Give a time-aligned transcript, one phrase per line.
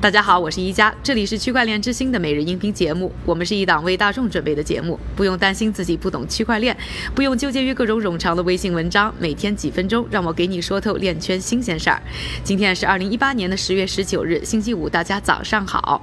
[0.00, 3.12] 大家好，我是一加，这里是区块链之星的每日音频节目。
[3.26, 6.74] 我们是一档为大众准备的节目，不用担心自己不懂区块链，
[7.14, 12.00] 不用纠结于各种冗长的微信文章，每天几分钟，让我给你说透链圈新鲜事儿。
[12.42, 16.00] 今天是二零一八年的十月十九日，星期五，大家早上好。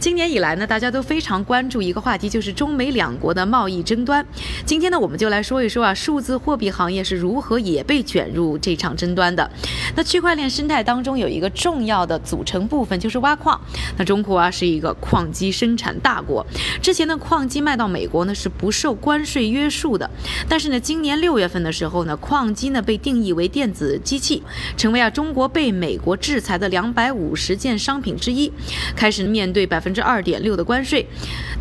[0.00, 4.26] 今年以来呢，大家都非常关注一个话题，就是中美两国的贸易争端。
[4.64, 9.48] 今天呢，我们就来说一说啊，数字货币行业是如何也被卷入这场争端的。
[9.94, 13.35] 那区块链生态当中有一个重要的组成部分，就是挖。
[13.36, 13.60] 矿，
[13.96, 16.44] 那中国啊是一个矿机生产大国，
[16.82, 20.10] 之前的矿机卖到美国呢是不受关税约束的，
[20.48, 24.42] 但是呢，今年六月份的时候呢，矿机呢被定义为电子机器，
[24.76, 28.50] 成为啊中国被美国制裁的两百五十件商品之一，
[28.96, 31.06] 开始面对百分之二点六的关税，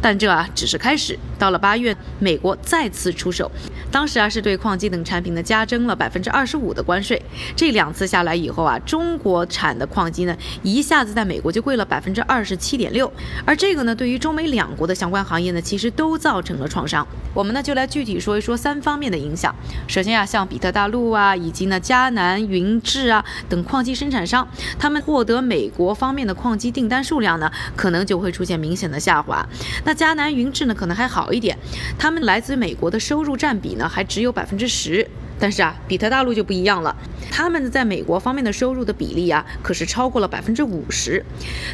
[0.02, 3.52] 但这啊只是开始，到了八月，美国再次出手，
[3.92, 7.22] 当时啊是对矿机等产品呢加征了百分之二十五的关税，
[7.54, 11.65] 这两次下来以后啊，中国产的矿机呢一下子在美国就。
[11.66, 13.12] 贵了百分之二十七点六，
[13.44, 17.06] 而这个呢，对于中美两国的相关行业呢，其实都造成了创伤。
[17.34, 19.54] 我们呢就来具体说一说三方面的影响。
[19.88, 29.44] 首先啊，像比特大陆啊，以及呢迦南云智啊等矿机生产商，他们获得美国方面的矿机订单数量呢，可能就会出现明显的下滑。
[29.84, 31.58] 那迦南云智呢，可能还好一点，
[31.98, 35.08] 他们来自美国的收入占比呢，还只有百分之十。
[35.40, 36.96] 但是啊，比特大陆就不一样了，
[37.32, 41.24] 他们在美国方面的收入的比例啊，可是超过了百分之五十。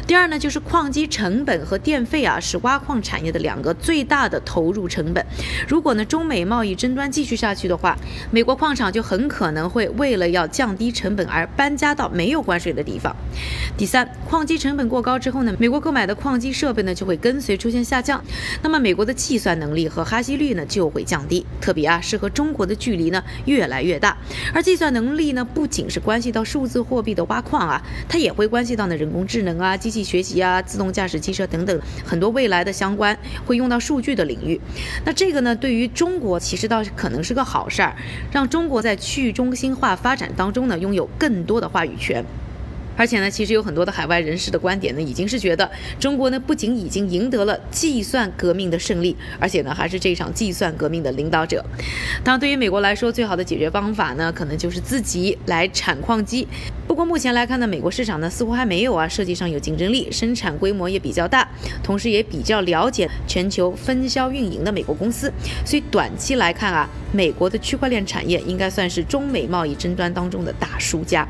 [0.06, 5.24] 第二呢，就是矿机成本和电费啊，是挖矿产业的两个最大的投入成本。
[5.68, 7.96] 如果呢，中美贸易争端继续下去的话，
[8.30, 13.14] 美国矿场就很可能会为了要降低成本而搬家到没有关税的地方。
[13.76, 18.22] 第三，矿机成本过高之后呢，美国购买的矿机设备呢就会跟随出现下降，
[18.62, 23.22] 那么美国的计算能力和哈希率呢就会降低，特别啊是和中国的距离呢。
[23.52, 24.16] 越来越大，
[24.54, 34.58] 而计算能力呢，不仅是关系到数字货币的挖矿啊，它也会关系到呢人工智能啊、机器学习啊、自动驾驶汽车等等很多未来的相关会用到数据的领域。
[35.04, 37.94] 那这个呢，对于中国其实倒是可能是个好事儿，
[38.32, 42.24] 让中国在去中心化发展当中呢，拥有更多的话语权。
[42.96, 51.64] 而且呢，其实有很多的海外人士的观点呢，已经是觉得中国呢不仅已经赢得了计算革命的胜利，而且呢还是这场计算革命的领导者。
[52.22, 56.46] 当然，对于美国来说，最好的解决方法呢，可能就是自己来产矿机。
[56.86, 61.48] 不过目前来看呢，美国市场呢似乎还没有啊设计上有竞争力，生产规模也比较大，
[61.82, 65.32] 同时也比较了解全球分销运营的美国公司。
[65.64, 71.26] 所以短期来看啊，美国的区块链产业应该算是中美贸易争端当中的大输家。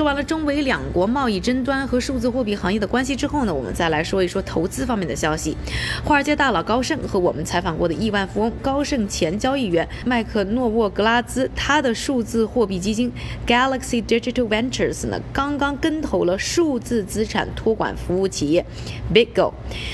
[0.00, 5.54] 说完了中美两国贸易争端和数字货币行业的关系之后呢，我们再来说一说投资方面的消息。
[6.02, 13.12] 华尔街大佬高盛和我们采访过的亿万富翁高盛前交易员麦克诺沃格拉兹，他的数字货币基金
[13.46, 18.64] Galaxy Digital Ventures 呢，刚刚跟投了数字资产托管服务企业
[19.12, 19.52] Bigo。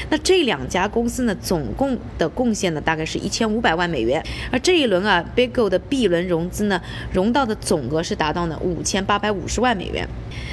[0.09, 4.25] 那这两家公司呢，总共的贡献呢，大概是一千五百万美元。
[4.53, 6.81] 而这一轮啊，Bigo 的 B 轮融资呢，
[7.13, 9.87] 融到的总额是达到呢五千八百五十万美。
[9.87, 10.07] 元元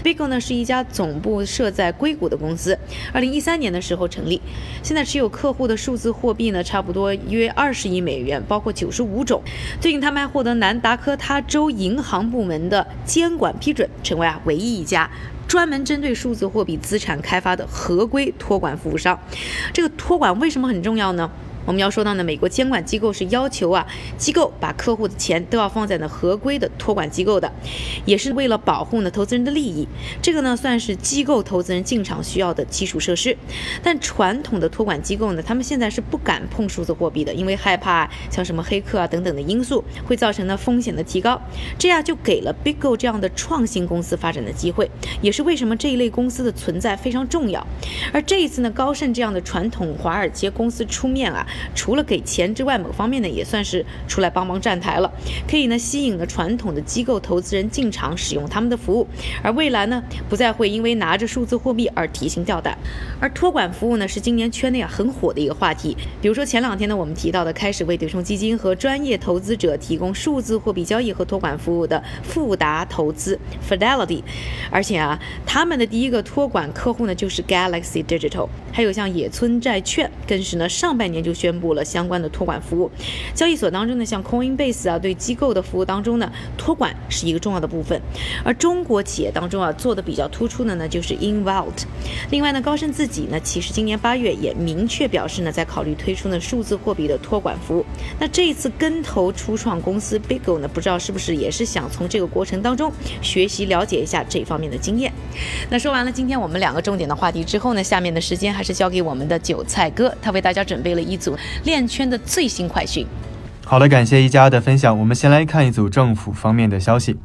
[0.04, 2.78] ，BigGo 呢是一家总部设在硅谷的公司，
[3.12, 4.42] 二零一三年的时候成立，
[4.82, 9.42] 现在持有客户的数字货币呢差不多约二十亿美元，包括九十五种。
[9.82, 15.10] 最近他们还获得南达科他州银行部门的监管批准，成为啊唯一一家
[15.46, 19.20] 专门针对数字货币资产开发的合规托管服务商。
[19.74, 21.30] 这个托管为什么很重要呢？
[21.66, 23.86] 我们要说到呢，美国监管机构是要求啊，
[24.18, 27.52] 机构把客户的钱都要放在呢合规的托管机构的，
[28.06, 29.88] 也是为了保护呢投资人的利益。
[30.22, 33.36] 这个呢算是机构投资人进场需要的基础设施。
[33.82, 41.42] 但传统的托管机构呢，他们现在是不敢碰数字货币的，因为害怕像什么黑客啊等等的因素会造成呢风险的提高。
[41.78, 44.90] 这样就给了 BigGo 这样的创新公司发展的机会，
[45.22, 47.66] 也是为什么这一类公司的存在非常重要。
[48.12, 51.48] 而这一次呢，高盛这样的传统华尔街公司出面啊。
[51.76, 55.12] 除了给钱之外，某方面呢也算是出来帮忙站台了，
[55.48, 59.06] 可以呢吸引了传统的机构投资人进场使用他们的服务，
[59.44, 62.78] 而未来呢不再会因为拿着数字货币而提心吊胆。
[63.20, 73.38] 而托管服务呢是今年圈内啊很火的一个话题，比如说前两天呢我们提到的开始为对冲基金和专业投资者提供数字货币交易和托管服务的富达投资
[73.70, 74.24] Fidelity，
[74.72, 81.34] 而且啊他们的第一个托管客户呢就是 Galaxy Digital，还有像野村债券更是呢上半年就。
[81.44, 82.90] 宣布了相关的托管服务。
[83.36, 88.02] 交易所当中呢，像 Coinbase 啊，对机构的服务当中呢，托管是一个重要的部分。
[88.46, 91.84] 而中国企业当中啊，做的比较突出的呢，就是 Invault。
[92.32, 97.86] 另外呢，高盛自己呢，其实今年八月也明确表示呢，在考虑推出呢数字货币的托管服务。
[98.18, 102.90] 那这一次跟投初创公司 Bigo 呢，不知道是不是也是想从这个过程当中
[103.22, 105.12] 学习了解一下这方面的经验。
[105.70, 111.33] 那说完了今天我们两个重点的话题之后呢，下面的时间还是交给我们的韭菜哥，他为大家准备了一组
[111.64, 113.06] 链圈的最新快讯。
[113.66, 114.98] 好的，感谢一家的分享。
[115.00, 117.18] 我们先来看一组政府方面的消息。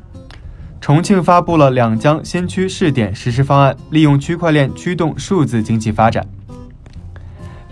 [0.80, 6.24] 重庆发布了两江新区试点实施方案，利用区块链驱动数字经济发展。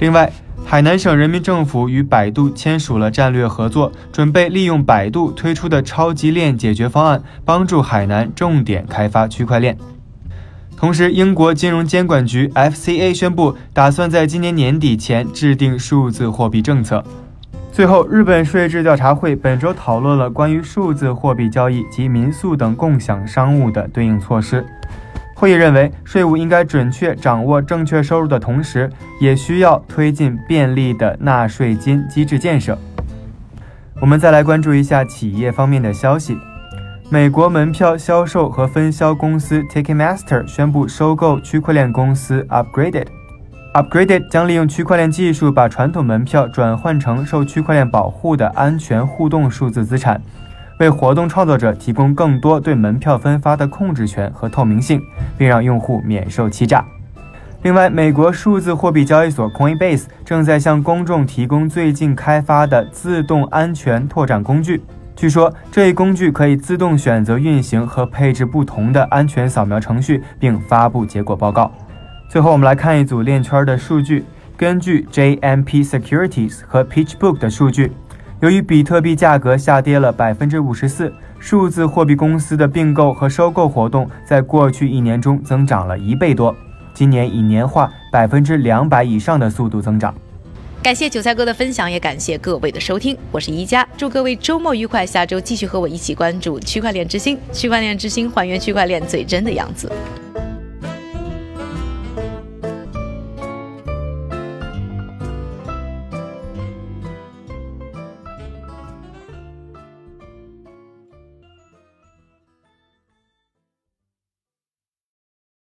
[0.01, 0.31] 另外，
[0.65, 9.79] 海南省人民政府与百度签署了战略合作，准备利用百度推出的超级链解决方案，帮助海南重点开发区块链。
[10.77, 17.03] 同时，英国金融监管局 FCA 宣布，打算在今年年底前制定数字货币政策。
[17.73, 24.65] 最后，日本税制调查会本周讨论了关于数字货币交易及民宿等共享商务的对应措施。
[25.35, 32.79] 会议认为，税务应该准确掌握正确收入的同时，也需要推进便利的纳税金机制建设。
[33.99, 36.37] 我们再来关注一下企业方面的消息：
[37.09, 43.07] 美国门票销售和分销公司 Ticketmaster 宣布收购区块链公司 Upgraded。
[43.75, 50.21] Upgraded 将利用区块链技术，把传统门票转换成受区块链保护的安全互动数字资产，
[50.81, 55.01] 为活动创作者提供更多对门票分发的控制权和透明性，
[55.39, 56.85] 并让用户免受欺诈。
[57.63, 64.83] 另外，美国数字货币交易所 Coinbase 正在向公众提供最近开发的自动安全拓展工具。
[65.17, 71.73] 据说，这一工具可以自动选择运行和配置不同的安全扫描程序，并发布结果报告。
[72.29, 74.25] 最后，我们来看一组链圈的数据。
[74.59, 77.93] 根据 JMP Securities 和 PitchBook 的数据，
[78.41, 86.55] 由于比特币价格下跌了百分之五十四，数字货币公司的并购和收购活动在过去一年中增长了一倍多，
[86.93, 90.15] 今年以年化百分之两百以上的速度增长。
[90.87, 93.19] 感谢韭菜哥的分享，也感谢各位的收听。
[93.33, 97.37] 我是宜家，祝各位周末愉快，下周继续和我一起关注区块链之星。
[97.53, 99.91] 区块链之星，还原区块链最真的样子。